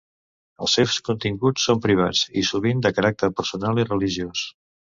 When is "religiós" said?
3.93-4.49